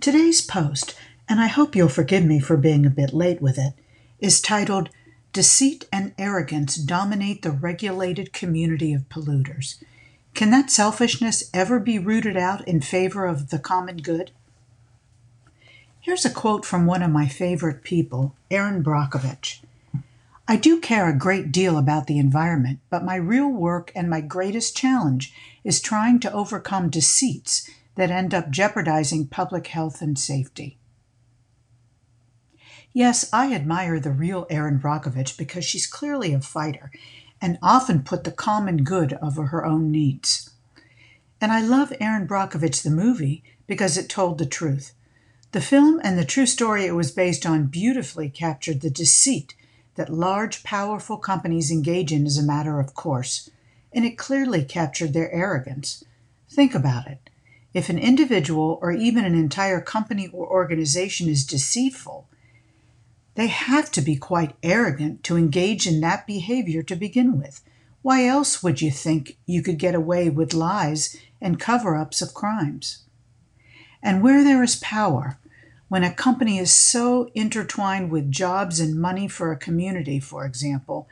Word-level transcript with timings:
Today's 0.00 0.40
post, 0.40 0.96
and 1.28 1.40
I 1.40 1.46
hope 1.46 1.76
you'll 1.76 1.88
forgive 1.88 2.24
me 2.24 2.40
for 2.40 2.56
being 2.56 2.84
a 2.84 2.90
bit 2.90 3.12
late 3.12 3.40
with 3.40 3.56
it, 3.56 3.72
is 4.18 4.40
titled 4.40 4.90
Deceit 5.32 5.88
and 5.92 6.12
Arrogance 6.18 6.74
Dominate 6.74 7.42
the 7.42 7.52
Regulated 7.52 8.32
Community 8.32 8.92
of 8.92 9.08
Polluters. 9.08 9.76
Can 10.34 10.50
that 10.50 10.72
selfishness 10.72 11.50
ever 11.54 11.78
be 11.78 12.00
rooted 12.00 12.36
out 12.36 12.66
in 12.66 12.80
favor 12.80 13.26
of 13.26 13.50
the 13.50 13.60
common 13.60 13.98
good? 13.98 14.32
Here's 16.00 16.24
a 16.24 16.30
quote 16.30 16.64
from 16.64 16.84
one 16.86 17.02
of 17.02 17.12
my 17.12 17.28
favorite 17.28 17.84
people, 17.84 18.34
Erin 18.50 18.82
Brockovich. 18.82 19.60
I 20.48 20.56
do 20.56 20.80
care 20.80 21.08
a 21.08 21.16
great 21.16 21.52
deal 21.52 21.78
about 21.78 22.08
the 22.08 22.18
environment, 22.18 22.80
but 22.90 23.04
my 23.04 23.16
real 23.16 23.48
work 23.48 23.92
and 23.94 24.10
my 24.10 24.20
greatest 24.20 24.76
challenge 24.76 25.32
is 25.62 25.80
trying 25.80 26.18
to 26.20 26.32
overcome 26.32 26.90
deceits 26.90 27.70
that 27.96 28.10
end 28.10 28.32
up 28.32 28.50
jeopardizing 28.50 29.26
public 29.26 29.66
health 29.66 30.00
and 30.00 30.18
safety. 30.18 30.78
Yes, 32.92 33.28
I 33.32 33.52
admire 33.52 34.00
the 34.00 34.10
real 34.10 34.46
Erin 34.48 34.78
Brockovich 34.78 35.36
because 35.36 35.64
she's 35.64 35.86
clearly 35.86 36.32
a 36.32 36.40
fighter 36.40 36.90
and 37.42 37.58
often 37.62 38.02
put 38.02 38.24
the 38.24 38.30
common 38.30 38.84
good 38.84 39.18
over 39.20 39.46
her 39.46 39.66
own 39.66 39.90
needs. 39.90 40.50
And 41.40 41.52
I 41.52 41.60
love 41.60 41.92
Erin 42.00 42.26
Brockovich 42.26 42.82
the 42.82 42.90
movie 42.90 43.44
because 43.66 43.98
it 43.98 44.08
told 44.08 44.38
the 44.38 44.46
truth. 44.46 44.94
The 45.52 45.60
film 45.60 46.00
and 46.02 46.18
the 46.18 46.24
true 46.24 46.46
story 46.46 46.86
it 46.86 46.94
was 46.94 47.10
based 47.10 47.44
on 47.44 47.66
beautifully 47.66 48.30
captured 48.30 48.80
the 48.80 48.90
deceit 48.90 49.54
that 49.96 50.12
large, 50.12 50.62
powerful 50.62 51.16
companies 51.16 51.70
engage 51.70 52.12
in 52.12 52.26
as 52.26 52.38
a 52.38 52.42
matter 52.42 52.80
of 52.80 52.94
course, 52.94 53.50
and 53.92 54.04
it 54.04 54.18
clearly 54.18 54.64
captured 54.64 55.12
their 55.12 55.30
arrogance. 55.32 56.04
Think 56.50 56.74
about 56.74 57.06
it. 57.06 57.30
If 57.76 57.90
an 57.90 57.98
individual 57.98 58.78
or 58.80 58.90
even 58.90 59.26
an 59.26 59.34
entire 59.34 59.82
company 59.82 60.28
or 60.28 60.46
organization 60.46 61.28
is 61.28 61.44
deceitful, 61.44 62.26
they 63.34 63.48
have 63.48 63.92
to 63.92 64.00
be 64.00 64.16
quite 64.16 64.56
arrogant 64.62 65.22
to 65.24 65.36
engage 65.36 65.86
in 65.86 66.00
that 66.00 66.26
behavior 66.26 66.82
to 66.84 66.96
begin 66.96 67.38
with. 67.38 67.60
Why 68.00 68.24
else 68.24 68.62
would 68.62 68.80
you 68.80 68.90
think 68.90 69.36
you 69.44 69.62
could 69.62 69.76
get 69.76 69.94
away 69.94 70.30
with 70.30 70.54
lies 70.54 71.18
and 71.38 71.60
cover 71.60 71.96
ups 71.96 72.22
of 72.22 72.32
crimes? 72.32 73.04
And 74.02 74.22
where 74.22 74.42
there 74.42 74.62
is 74.62 74.76
power, 74.76 75.38
when 75.88 76.02
a 76.02 76.14
company 76.14 76.56
is 76.56 76.74
so 76.74 77.30
intertwined 77.34 78.10
with 78.10 78.32
jobs 78.32 78.80
and 78.80 78.98
money 78.98 79.28
for 79.28 79.52
a 79.52 79.58
community, 79.58 80.18
for 80.18 80.46
example, 80.46 81.08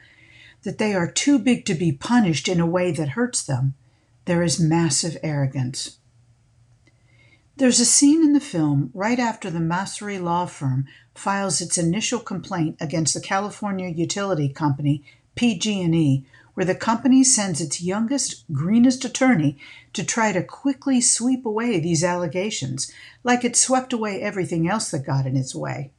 that 0.63 0.79
they 0.79 0.95
are 0.95 1.11
too 1.11 1.39
big 1.39 1.67
to 1.67 1.75
be 1.75 1.93
punished 1.93 2.49
in 2.49 2.59
a 2.59 2.65
way 2.65 2.91
that 2.91 3.11
hurts 3.11 3.43
them, 3.43 3.75
there 4.25 4.43
is 4.43 4.59
massive 4.59 5.19
arrogance. 5.23 5.99
There's 7.57 7.79
a 7.79 7.85
scene 7.85 8.23
in 8.23 8.33
the 8.33 8.41
film 8.41 8.91
right 8.95 9.19
after 9.21 9.49
the 9.49 9.61
Masry 9.61 10.19
law 10.19 10.47
firm 10.47 10.87
files 11.15 11.61
its 11.61 11.79
initial 11.79 12.19
complaint 12.19 12.77
against 12.81 13.15
the 13.15 13.21
California 13.21 13.89
utility 13.89 14.49
company 14.49 15.05
PG&E 15.37 16.25
where 16.55 16.67
the 16.67 16.75
company 16.75 17.23
sends 17.23 17.61
its 17.61 17.81
youngest, 17.81 18.45
greenest 18.53 19.05
attorney 19.05 19.57
to 19.93 20.05
try 20.05 20.33
to 20.33 20.43
quickly 20.43 21.01
sweep 21.01 21.47
away 21.47 21.79
these 21.79 22.03
allegations, 22.03 22.93
like 23.23 23.45
it 23.45 23.55
swept 23.55 23.93
away 23.93 24.21
everything 24.21 24.69
else 24.69 24.91
that 24.91 25.07
got 25.07 25.25
in 25.25 25.37
its 25.37 25.55
way. 25.55 25.93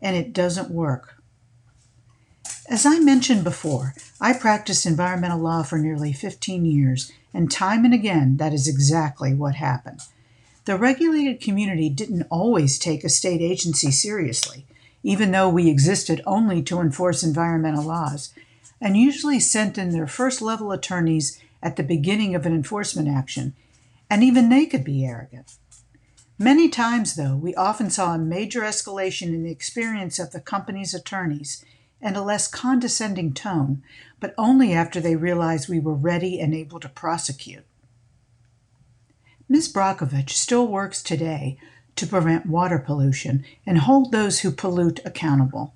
And 0.00 0.16
it 0.16 0.32
doesn't 0.32 0.70
work. 0.70 1.16
As 2.70 2.86
I 2.86 3.00
mentioned 3.00 3.44
before, 3.44 3.92
I 4.18 4.32
practiced 4.32 4.86
environmental 4.86 5.40
law 5.40 5.62
for 5.62 5.78
nearly 5.78 6.14
15 6.14 6.64
years, 6.64 7.12
and 7.34 7.50
time 7.50 7.84
and 7.84 7.92
again, 7.92 8.38
that 8.38 8.54
is 8.54 8.66
exactly 8.66 9.34
what 9.34 9.56
happened. 9.56 10.00
The 10.66 10.76
regulated 10.76 11.40
community 11.40 11.88
didn't 11.88 12.26
always 12.28 12.76
take 12.76 13.04
a 13.04 13.08
state 13.08 13.40
agency 13.40 13.92
seriously, 13.92 14.66
even 15.04 15.30
though 15.30 15.48
we 15.48 15.70
existed 15.70 16.20
only 16.26 16.60
to 16.64 16.80
enforce 16.80 17.22
environmental 17.22 17.84
laws 17.84 18.34
and 18.80 18.96
usually 18.96 19.38
sent 19.38 19.78
in 19.78 19.90
their 19.90 20.08
first 20.08 20.42
level 20.42 20.72
attorneys 20.72 21.40
at 21.62 21.76
the 21.76 21.84
beginning 21.84 22.34
of 22.34 22.44
an 22.46 22.52
enforcement 22.52 23.06
action, 23.08 23.54
and 24.10 24.24
even 24.24 24.48
they 24.48 24.66
could 24.66 24.82
be 24.82 25.06
arrogant. 25.06 25.54
Many 26.36 26.68
times, 26.68 27.14
though, 27.14 27.36
we 27.36 27.54
often 27.54 27.88
saw 27.88 28.14
a 28.14 28.18
major 28.18 28.62
escalation 28.62 29.28
in 29.28 29.44
the 29.44 29.52
experience 29.52 30.18
of 30.18 30.32
the 30.32 30.40
company's 30.40 30.92
attorneys 30.92 31.64
and 32.02 32.16
a 32.16 32.22
less 32.22 32.48
condescending 32.48 33.32
tone, 33.34 33.84
but 34.18 34.34
only 34.36 34.72
after 34.72 35.00
they 35.00 35.14
realized 35.14 35.68
we 35.68 35.78
were 35.78 35.94
ready 35.94 36.40
and 36.40 36.54
able 36.54 36.80
to 36.80 36.88
prosecute. 36.88 37.64
Ms. 39.48 39.72
Brockovich 39.72 40.30
still 40.30 40.66
works 40.66 41.02
today 41.02 41.56
to 41.94 42.06
prevent 42.06 42.46
water 42.46 42.78
pollution 42.78 43.44
and 43.64 43.78
hold 43.78 44.10
those 44.10 44.40
who 44.40 44.50
pollute 44.50 45.00
accountable. 45.04 45.72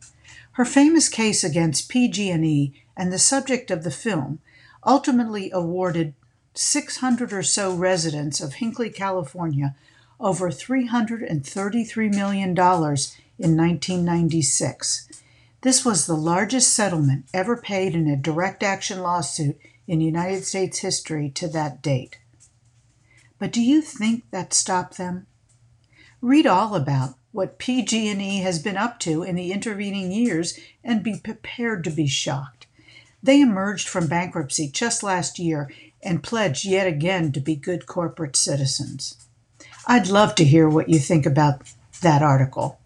Her 0.53 0.65
famous 0.65 1.09
case 1.09 1.45
against 1.45 1.89
PG&E 1.89 2.73
and 2.97 3.13
the 3.13 3.19
subject 3.19 3.71
of 3.71 3.85
the 3.85 3.91
film 3.91 4.41
ultimately 4.85 5.51
awarded 5.53 6.15
600 6.55 7.33
or 7.33 7.45
so 7.45 7.73
residents 7.75 8.41
of 8.41 8.55
Hinkley, 8.55 8.93
California, 8.93 9.77
over 10.19 10.51
$333 10.51 12.15
million 12.15 12.51
in 12.51 13.57
1996. 13.57 15.09
This 15.63 15.85
was 15.85 16.07
the 16.07 16.15
largest 16.15 16.73
settlement 16.73 17.27
ever 17.33 17.57
paid 17.57 17.95
in 17.95 18.09
a 18.09 18.17
direct 18.17 18.63
action 18.63 19.01
lawsuit 19.01 19.59
in 19.87 20.01
United 20.01 20.45
States 20.45 20.81
history 20.81 21.31
to 21.31 21.47
that 21.49 21.83
date. 21.83 22.19
But 23.41 23.53
do 23.53 23.63
you 23.63 23.81
think 23.81 24.25
that 24.31 24.53
stopped 24.53 24.99
them? 24.99 25.27
Read 26.21 26.47
all 26.47 26.75
about 26.75 27.15
what 27.33 27.59
PG&E 27.59 28.41
has 28.41 28.59
been 28.59 28.77
up 28.77 29.01
to 29.01 29.23
in 29.23 29.35
the 29.35 29.51
intervening 29.51 30.13
years 30.13 30.59
and 30.85 31.03
be 31.03 31.19
prepared 31.19 31.83
to 31.85 31.91
be 31.91 32.07
shocked. 32.07 32.67
They 33.23 33.41
emerged 33.41 33.89
from 33.89 34.09
bankruptcy 34.09 34.69
just 34.69 35.03
last 35.03 35.39
year 35.39 35.73
and 36.03 36.23
pledged 36.23 36.67
yet 36.67 36.87
again 36.87 37.33
to 37.33 37.41
be 37.41 37.57
good 37.57 37.87
corporate 37.87 38.37
citizens. 38.37 39.17
I'd 39.87 40.09
love 40.09 40.35
to 40.35 40.45
hear 40.45 40.69
what 40.69 40.91
you 40.91 40.99
think 40.99 41.25
about 41.25 41.63
that 42.03 42.23
article. 42.23 42.79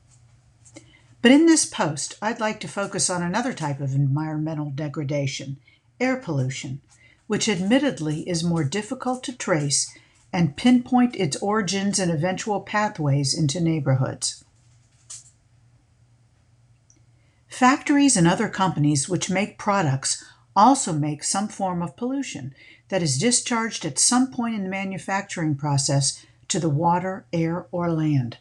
But 1.20 1.32
in 1.32 1.46
this 1.46 1.64
post, 1.64 2.16
I'd 2.22 2.38
like 2.38 2.60
to 2.60 2.68
focus 2.68 3.10
on 3.10 3.24
another 3.24 3.54
type 3.54 3.80
of 3.80 3.92
environmental 3.92 4.70
degradation 4.70 5.56
air 5.98 6.16
pollution, 6.16 6.80
which 7.26 7.48
admittedly 7.48 8.28
is 8.28 8.44
more 8.44 8.62
difficult 8.62 9.24
to 9.24 9.36
trace 9.36 9.92
and 10.34 10.56
pinpoint 10.56 11.14
its 11.14 11.36
origins 11.36 12.00
and 12.00 12.10
eventual 12.10 12.60
pathways 12.60 13.38
into 13.38 13.60
neighborhoods. 13.60 14.44
Factories 17.46 18.16
and 18.16 18.26
other 18.26 18.48
companies 18.48 19.08
which 19.08 19.30
make 19.30 19.58
products 19.58 20.24
also 20.56 20.92
make 20.92 21.22
some 21.22 21.46
form 21.46 21.80
of 21.80 21.96
pollution 21.96 22.52
that 22.88 23.00
is 23.00 23.16
discharged 23.16 23.84
at 23.84 23.96
some 23.96 24.28
point 24.28 24.56
in 24.56 24.64
the 24.64 24.68
manufacturing 24.68 25.54
process 25.54 26.26
to 26.48 26.58
the 26.58 26.68
water, 26.68 27.24
air, 27.32 27.66
or 27.70 27.92
land. 27.92 28.38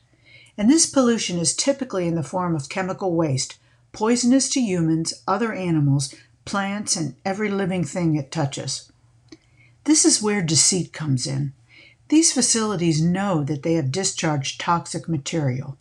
And 0.57 0.71
this 0.71 0.87
pollution 0.87 1.37
is 1.37 1.55
typically 1.55 2.07
in 2.07 2.15
the 2.15 2.23
form 2.23 2.55
of 2.55 2.69
chemical 2.69 3.13
waste, 3.13 3.59
poisonous 3.91 4.49
to 4.49 4.59
humans, 4.59 5.13
other 5.27 5.53
animals, 5.53 6.15
plants, 6.43 6.95
and 6.95 7.13
every 7.23 7.49
living 7.49 7.83
thing 7.83 8.15
it 8.15 8.31
touches. 8.31 8.91
This 9.83 10.05
is 10.05 10.23
where 10.23 10.41
deceit 10.41 10.91
comes 10.91 11.27
in. 11.27 11.53
These 12.13 12.31
facilities 12.31 13.01
know 13.01 13.43
that 13.43 13.63
they 13.63 13.73
have 13.73 13.91
discharged 13.91 14.61
toxic 14.61 15.09
material, 15.09 15.79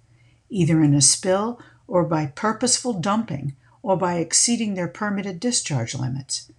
either 0.48 0.82
in 0.82 0.94
a 0.94 1.02
spill 1.02 1.60
or 1.86 2.04
by 2.04 2.24
purposeful 2.24 2.94
dumping 2.94 3.54
or 3.82 3.98
by 3.98 4.14
exceeding 4.14 4.72
their 4.72 4.88
permitted 4.88 5.38
discharge 5.38 5.94
limits. 5.94 6.50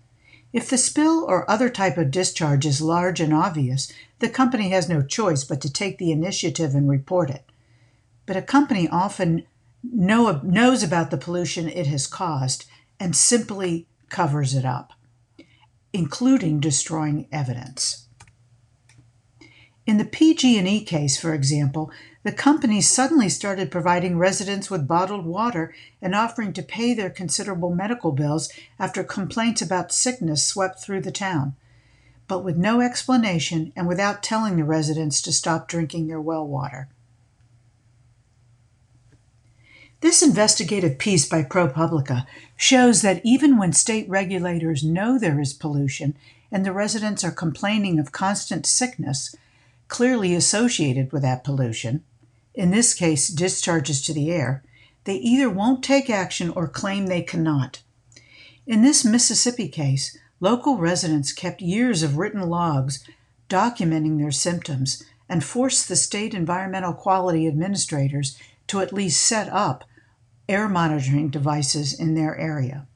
If 0.54 0.70
the 0.70 0.78
spill 0.78 1.26
or 1.28 1.50
other 1.50 1.72
type 1.72 1.98
of 1.98 2.12
discharge 2.12 2.68
is 2.68 2.84
large 2.84 3.20
and 3.20 3.34
obvious, 3.34 3.92
the 4.20 4.30
company 4.30 4.70
has 4.70 4.88
no 4.88 5.02
choice 5.02 5.44
but 5.44 5.60
to 5.62 5.74
take 5.74 5.98
the 5.98 6.12
initiative 6.12 6.76
and 6.76 6.88
report 6.88 7.32
it. 7.32 7.50
But 8.28 8.38
a 8.38 8.44
company 8.44 8.88
often 8.88 9.48
know, 9.82 10.40
knows 10.44 10.84
about 10.84 11.10
the 11.10 11.18
pollution 11.18 11.68
it 11.68 11.88
has 11.88 12.06
caused 12.06 12.66
and 13.00 13.16
simply 13.16 13.88
covers 14.10 14.54
it 14.54 14.66
up, 14.66 14.94
including 15.92 16.60
destroying 16.60 17.28
evidence. 17.32 18.03
In 19.86 19.98
the 19.98 20.06
PG&E 20.06 20.86
case, 20.86 21.18
for 21.18 21.34
example, 21.34 21.92
the 22.24 22.32
company 22.32 22.80
suddenly 22.80 23.28
started 23.28 23.70
providing 23.70 24.18
residents 24.18 24.72
with 24.72 24.88
bottled 24.88 25.26
water 25.26 25.74
and 26.02 26.16
offering 26.16 26.54
to 26.54 26.64
pay 26.64 26.94
their 26.94 27.10
considerable 27.10 27.76
medical 27.76 28.14
bills 28.14 28.50
after 28.80 29.04
complaints 29.04 29.62
about 29.62 29.92
sickness 29.92 30.46
swept 30.46 30.80
through 30.80 31.02
the 31.02 31.12
town, 31.12 31.56
but 32.30 32.46
with 32.46 32.56
no 32.56 32.80
explanation 32.80 33.74
and 33.76 33.86
without 33.86 34.24
telling 34.24 34.56
the 34.56 34.64
residents 34.64 35.22
to 35.22 35.34
stop 35.34 35.68
drinking 35.68 36.08
their 36.08 36.22
well 36.22 36.48
water. 36.48 36.88
This 40.00 40.22
investigative 40.22 40.98
piece 40.98 41.28
by 41.28 41.44
ProPublica 41.44 42.26
shows 42.56 43.02
that 43.02 43.22
even 43.26 43.58
when 43.58 43.74
state 43.74 44.08
regulators 44.10 44.84
know 44.84 45.20
there 45.20 45.42
is 45.42 45.54
pollution 45.54 46.16
and 46.52 46.66
the 46.66 46.74
residents 46.74 47.24
are 47.24 47.32
complaining 47.32 48.00
of 48.00 48.12
constant 48.12 48.66
sickness, 48.66 49.36
clearly 49.88 50.34
associated 50.34 51.12
with 51.12 51.22
that 51.22 51.44
pollution, 51.44 52.04
in 52.54 52.72
this 52.72 52.94
case 52.94 53.28
discharges 53.28 54.02
to 54.04 54.14
the 54.14 54.32
air, 54.32 54.64
they 55.06 55.16
either 55.16 55.50
won't 55.50 55.84
take 55.84 56.10
action 56.10 56.50
or 56.50 56.68
claim 56.68 57.08
they 57.08 57.22
cannot. 57.22 57.82
In 58.66 58.82
this 58.82 59.04
Mississippi 59.04 59.68
case, 59.68 60.18
local 60.40 60.78
residents 60.78 61.34
kept 61.34 61.62
years 61.62 62.04
of 62.04 62.18
written 62.18 62.50
logs 62.50 63.04
documenting 63.50 64.18
their 64.18 64.32
symptoms 64.32 65.04
and 65.28 65.44
forced 65.44 65.88
the 65.88 65.96
state 65.96 66.34
environmental 66.34 66.94
quality 66.94 67.48
administrators 67.48 68.38
to 68.68 68.80
at 68.80 68.94
least 68.94 69.26
set 69.26 69.50
up 69.50 69.84
air 70.48 70.70
monitoring 70.70 71.30
devices 71.30 71.98
in 71.98 72.16
their 72.16 72.38
area. 72.38 72.88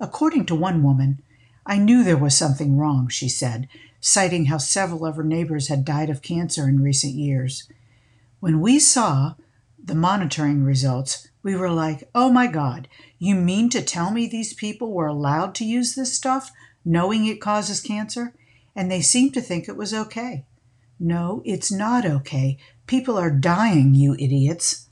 According 0.00 0.46
to 0.46 0.54
one 0.54 0.82
woman, 0.82 1.22
I 1.66 1.78
knew 1.78 2.02
there 2.02 2.16
was 2.16 2.36
something 2.36 2.76
wrong, 2.76 3.08
she 3.08 3.28
said, 3.28 3.68
citing 4.06 4.44
how 4.44 4.58
several 4.58 5.06
of 5.06 5.16
her 5.16 5.24
neighbors 5.24 5.68
had 5.68 5.82
died 5.82 6.10
of 6.10 6.20
cancer 6.20 6.68
in 6.68 6.82
recent 6.82 7.14
years. 7.14 7.66
When 8.38 8.60
we 8.60 8.78
saw 8.78 9.32
the 9.82 9.94
monitoring 9.94 10.62
results, 10.62 11.28
we 11.42 11.56
were 11.56 11.70
like, 11.70 12.06
oh 12.14 12.30
my 12.30 12.46
God, 12.46 12.86
you 13.18 13.34
mean 13.34 13.70
to 13.70 13.80
tell 13.80 14.10
me 14.10 14.26
these 14.26 14.52
people 14.52 14.92
were 14.92 15.06
allowed 15.06 15.54
to 15.54 15.64
use 15.64 15.94
this 15.94 16.12
stuff 16.12 16.52
knowing 16.84 17.24
it 17.24 17.40
causes 17.40 17.80
cancer? 17.80 18.34
And 18.76 18.90
they 18.90 19.00
seemed 19.00 19.32
to 19.34 19.40
think 19.40 19.68
it 19.68 19.76
was 19.76 19.94
okay. 19.94 20.44
No, 21.00 21.40
it's 21.46 21.72
not 21.72 22.04
okay. 22.04 22.58
People 22.86 23.16
are 23.16 23.30
dying, 23.30 23.94
you 23.94 24.16
idiots. 24.18 24.86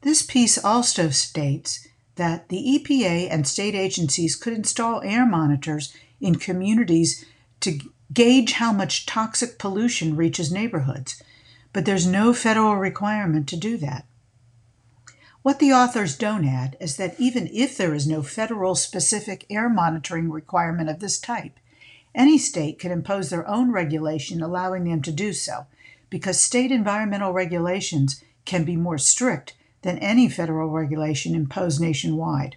This 0.00 0.22
piece 0.22 0.58
also 0.58 1.10
states 1.10 1.86
that 2.16 2.48
the 2.48 2.80
EPA 2.80 3.28
and 3.30 3.46
state 3.46 3.76
agencies 3.76 4.34
could 4.34 4.54
install 4.54 5.02
air 5.02 5.24
monitors 5.24 5.94
in 6.20 6.36
communities 6.36 7.24
to 7.60 7.78
gauge 8.12 8.52
how 8.52 8.72
much 8.72 9.06
toxic 9.06 9.58
pollution 9.58 10.16
reaches 10.16 10.52
neighborhoods 10.52 11.22
but 11.76 11.84
there's 11.84 12.06
no 12.06 12.32
federal 12.32 12.74
requirement 12.76 13.46
to 13.46 13.54
do 13.54 13.76
that. 13.76 14.06
What 15.42 15.58
the 15.58 15.74
authors 15.74 16.16
don't 16.16 16.46
add 16.46 16.74
is 16.80 16.96
that 16.96 17.20
even 17.20 17.50
if 17.52 17.76
there 17.76 17.92
is 17.92 18.06
no 18.06 18.22
federal 18.22 18.74
specific 18.74 19.44
air 19.50 19.68
monitoring 19.68 20.30
requirement 20.30 20.88
of 20.88 21.00
this 21.00 21.20
type, 21.20 21.60
any 22.14 22.38
state 22.38 22.78
can 22.78 22.90
impose 22.90 23.28
their 23.28 23.46
own 23.46 23.72
regulation 23.72 24.40
allowing 24.40 24.84
them 24.84 25.02
to 25.02 25.12
do 25.12 25.34
so, 25.34 25.66
because 26.08 26.40
state 26.40 26.72
environmental 26.72 27.34
regulations 27.34 28.24
can 28.46 28.64
be 28.64 28.74
more 28.74 28.96
strict 28.96 29.54
than 29.82 29.98
any 29.98 30.30
federal 30.30 30.70
regulation 30.70 31.34
imposed 31.34 31.78
nationwide. 31.78 32.56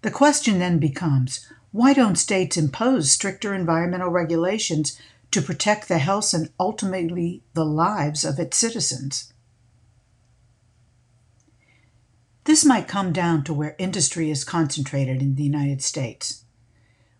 The 0.00 0.10
question 0.10 0.60
then 0.60 0.78
becomes 0.78 1.46
why 1.72 1.92
don't 1.92 2.16
states 2.16 2.56
impose 2.56 3.10
stricter 3.10 3.54
environmental 3.54 4.10
regulations 4.10 4.98
to 5.30 5.40
protect 5.40 5.88
the 5.88 5.98
health 5.98 6.34
and 6.34 6.50
ultimately 6.58 7.42
the 7.54 7.64
lives 7.64 8.24
of 8.24 8.38
its 8.38 8.56
citizens. 8.56 9.32
This 12.44 12.64
might 12.64 12.88
come 12.88 13.12
down 13.12 13.44
to 13.44 13.54
where 13.54 13.76
industry 13.78 14.30
is 14.30 14.42
concentrated 14.42 15.22
in 15.22 15.36
the 15.36 15.44
United 15.44 15.82
States. 15.82 16.44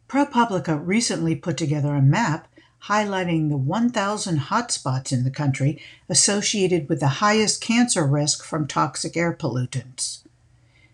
ProPublica 0.09 0.81
recently 0.85 1.37
put 1.37 1.57
together 1.57 1.95
a 1.95 2.03
map 2.03 2.49
highlighting 2.85 3.49
the 3.49 3.57
1,000 3.57 4.39
hotspots 4.39 5.13
in 5.13 5.23
the 5.23 5.31
country 5.31 5.81
associated 6.09 6.89
with 6.89 6.99
the 6.99 7.21
highest 7.23 7.61
cancer 7.61 8.05
risk 8.07 8.43
from 8.43 8.67
toxic 8.67 9.17
air 9.17 9.33
pollutants. 9.33 10.23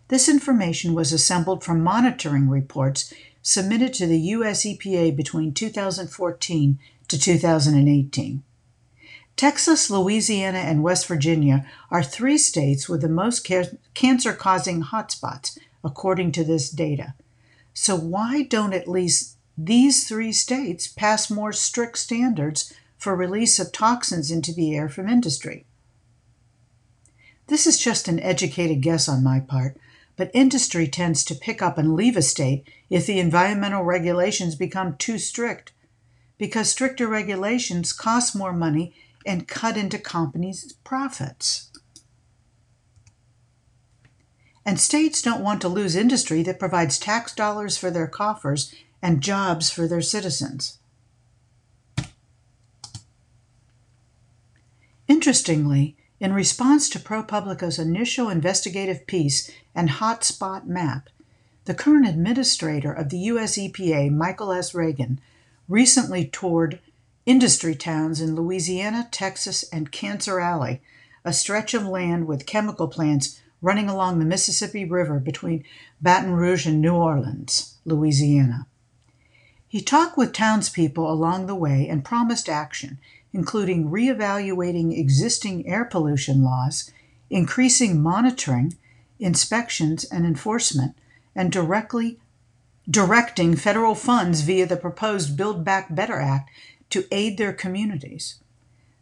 This 0.09 0.29
information 0.29 0.93
was 0.93 1.11
assembled 1.11 1.63
from 1.63 1.81
monitoring 1.81 2.49
reports 2.49 3.13
submitted 3.47 3.93
to 3.93 4.05
the 4.05 4.19
US 4.35 4.65
EPA 4.65 5.15
between 5.15 5.53
2014 5.53 6.79
to 7.07 7.17
2018. 7.17 8.43
Texas, 9.37 9.89
Louisiana, 9.89 10.57
and 10.57 10.83
West 10.83 11.07
Virginia 11.07 11.65
are 11.89 12.03
three 12.03 12.37
states 12.37 12.89
with 12.89 12.99
the 12.99 13.07
most 13.07 13.47
ca- 13.47 13.71
cancer 13.93 14.33
causing 14.33 14.83
hotspots, 14.83 15.57
according 15.81 16.33
to 16.33 16.43
this 16.43 16.69
data. 16.69 17.13
So, 17.73 17.95
why 17.95 18.43
don't 18.43 18.73
at 18.73 18.89
least 18.89 19.37
these 19.57 20.05
three 20.05 20.33
states 20.33 20.89
pass 20.89 21.31
more 21.31 21.53
strict 21.53 21.99
standards 21.99 22.73
for 22.97 23.15
release 23.15 23.59
of 23.59 23.71
toxins 23.71 24.29
into 24.29 24.51
the 24.51 24.75
air 24.75 24.89
from 24.89 25.07
industry? 25.07 25.65
This 27.47 27.65
is 27.65 27.79
just 27.79 28.09
an 28.09 28.19
educated 28.19 28.81
guess 28.81 29.07
on 29.07 29.23
my 29.23 29.39
part, 29.39 29.77
but 30.17 30.31
industry 30.33 30.87
tends 30.87 31.23
to 31.23 31.35
pick 31.35 31.61
up 31.61 31.77
and 31.77 31.95
leave 31.95 32.17
a 32.17 32.21
state 32.21 32.67
if 32.89 33.05
the 33.05 33.19
environmental 33.19 33.83
regulations 33.83 34.55
become 34.55 34.97
too 34.97 35.17
strict 35.17 35.71
because 36.37 36.69
stricter 36.69 37.07
regulations 37.07 37.93
cost 37.93 38.35
more 38.35 38.53
money 38.53 38.93
and 39.25 39.47
cut 39.47 39.77
into 39.77 39.97
companies' 39.97 40.73
profits. 40.83 41.71
And 44.65 44.79
states 44.79 45.21
don't 45.21 45.43
want 45.43 45.61
to 45.61 45.69
lose 45.69 45.95
industry 45.95 46.43
that 46.43 46.59
provides 46.59 46.99
tax 46.99 47.33
dollars 47.33 47.77
for 47.77 47.89
their 47.89 48.07
coffers 48.07 48.73
and 49.01 49.21
jobs 49.21 49.69
for 49.69 49.87
their 49.87 50.01
citizens. 50.01 50.79
Interestingly, 55.07 55.95
in 56.19 56.33
response 56.33 56.89
to 56.89 56.99
ProPublica's 56.99 57.79
initial 57.79 58.29
investigative 58.29 59.07
piece 59.07 59.49
and 59.77 59.89
hotspot 59.89 60.65
map, 60.65 61.07
the 61.65 61.75
current 61.75 62.07
administrator 62.07 62.91
of 62.91 63.09
the 63.09 63.19
US 63.19 63.59
EPA, 63.59 64.11
Michael 64.11 64.51
S. 64.51 64.73
Regan, 64.73 65.21
recently 65.69 66.25
toured 66.25 66.79
industry 67.27 67.75
towns 67.75 68.19
in 68.19 68.35
Louisiana, 68.35 69.07
Texas, 69.11 69.63
and 69.71 69.91
Cancer 69.91 70.39
Alley, 70.39 70.81
a 71.23 71.31
stretch 71.31 71.75
of 71.75 71.85
land 71.85 72.25
with 72.25 72.47
chemical 72.47 72.87
plants 72.87 73.39
running 73.61 73.87
along 73.87 74.17
the 74.17 74.25
Mississippi 74.25 74.83
River 74.83 75.19
between 75.19 75.63
Baton 76.01 76.31
Rouge 76.31 76.65
and 76.65 76.81
New 76.81 76.95
Orleans, 76.95 77.75
Louisiana. 77.85 78.65
He 79.67 79.81
talked 79.81 80.17
with 80.17 80.33
townspeople 80.33 81.07
along 81.11 81.45
the 81.45 81.55
way 81.55 81.87
and 81.87 82.03
promised 82.03 82.49
action, 82.49 82.97
including 83.31 83.91
reevaluating 83.91 84.97
existing 84.97 85.67
air 85.67 85.85
pollution 85.85 86.41
laws, 86.41 86.91
increasing 87.29 88.01
monitoring, 88.01 88.75
inspections, 89.19 90.03
and 90.05 90.25
enforcement, 90.25 90.95
and 91.35 91.51
directly 91.51 92.19
directing 92.89 93.55
federal 93.55 93.95
funds 93.95 94.41
via 94.41 94.65
the 94.65 94.77
proposed 94.77 95.35
Build 95.35 95.65
Back 95.65 95.93
Better 95.93 96.19
Act 96.19 96.49
to 96.89 97.05
aid 97.11 97.37
their 97.37 97.53
communities. 97.53 98.35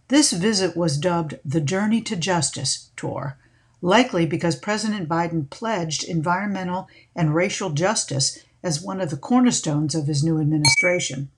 This 0.08 0.34
visit 0.34 0.76
was 0.76 0.98
dubbed 0.98 1.40
the 1.44 1.62
Journey 1.62 2.02
to 2.02 2.16
Justice 2.16 2.90
Tour, 2.96 3.38
likely 3.82 4.26
because 4.26 4.56
President 4.56 5.08
Biden 5.08 5.50
pledged 5.50 6.04
environmental 6.04 6.88
and 7.16 7.36
racial 7.36 7.70
justice 7.70 8.40
as 8.64 8.82
one 8.82 9.00
of 9.00 9.12
the 9.12 9.18
cornerstones 9.18 9.94
of 9.94 10.08
his 10.08 10.24
new 10.24 10.40
administration. 10.40 11.30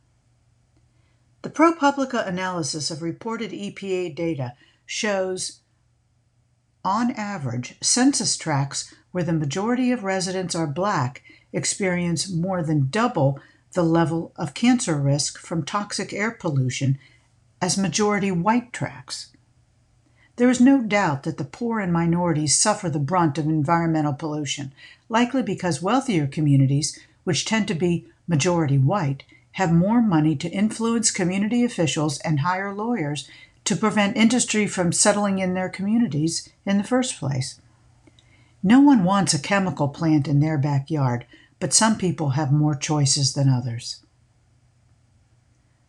The 1.41 1.49
ProPublica 1.49 2.27
analysis 2.27 2.89
of 2.89 3.01
reported 3.01 3.51
EPA 3.51 4.15
data 4.15 4.53
shows, 4.85 5.59
on 6.83 7.11
average, 7.11 7.75
census 7.81 8.37
tracts 8.37 8.93
where 9.11 9.23
the 9.23 9.33
majority 9.33 9.91
of 9.91 10.03
residents 10.03 10.55
are 10.55 10.67
black 10.67 11.23
experience 11.51 12.29
more 12.29 12.61
than 12.63 12.89
double 12.89 13.39
the 13.73 13.83
level 13.83 14.31
of 14.35 14.53
cancer 14.53 14.95
risk 14.95 15.37
from 15.37 15.63
toxic 15.63 16.13
air 16.13 16.31
pollution 16.31 16.97
as 17.61 17.77
majority 17.77 18.31
white 18.31 18.71
tracts. 18.71 19.31
There 20.37 20.49
is 20.49 20.61
no 20.61 20.81
doubt 20.81 21.23
that 21.23 21.37
the 21.37 21.43
poor 21.43 21.79
and 21.79 21.91
minorities 21.91 22.57
suffer 22.57 22.89
the 22.89 22.99
brunt 22.99 23.37
of 23.37 23.45
environmental 23.45 24.13
pollution, 24.13 24.71
likely 25.09 25.41
because 25.41 25.81
wealthier 25.81 26.27
communities, 26.27 26.99
which 27.23 27.45
tend 27.45 27.67
to 27.69 27.73
be 27.73 28.05
majority 28.27 28.77
white, 28.77 29.23
have 29.53 29.73
more 29.73 30.01
money 30.01 30.35
to 30.35 30.49
influence 30.49 31.09
community 31.09 31.63
officials 31.63 32.19
and 32.19 32.41
hire 32.41 32.71
lawyers 32.71 33.27
to 33.67 33.75
prevent 33.75 34.15
industry 34.15 34.65
from 34.65 34.93
settling 34.93 35.39
in 35.39 35.53
their 35.53 35.67
communities 35.67 36.47
in 36.65 36.77
the 36.77 36.85
first 36.85 37.19
place. 37.19 37.59
No 38.63 38.79
one 38.79 39.03
wants 39.03 39.33
a 39.33 39.39
chemical 39.39 39.89
plant 39.89 40.25
in 40.25 40.39
their 40.39 40.57
backyard, 40.57 41.25
but 41.59 41.73
some 41.73 41.97
people 41.97 42.29
have 42.29 42.49
more 42.49 42.75
choices 42.75 43.33
than 43.33 43.49
others. 43.49 44.05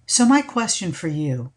So, 0.07 0.27
my 0.27 0.43
question 0.43 0.91
for 0.91 1.07
you 1.07 1.53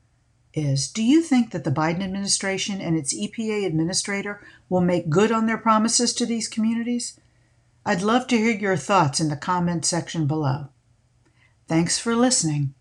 is 0.53 0.91
Do 0.91 1.01
you 1.01 1.23
think 1.23 1.49
that 1.51 1.63
the 1.63 1.71
Biden 1.71 2.03
administration 2.03 2.79
and 2.79 2.95
its 2.95 3.15
EPA 3.15 3.65
administrator 3.65 4.41
will 4.69 4.81
make 4.81 5.09
good 5.09 5.31
on 5.31 5.47
their 5.47 5.57
promises 5.57 6.13
to 6.13 6.27
these 6.27 6.47
communities? 6.47 7.19
I'd 7.83 8.03
love 8.03 8.27
to 8.27 8.37
hear 8.37 8.51
your 8.51 8.77
thoughts 8.77 9.19
in 9.19 9.29
the 9.29 9.35
comment 9.35 9.85
section 9.85 10.27
below. 10.27 10.67
Thanks 11.67 11.97
for 11.97 12.15
listening. 12.15 12.75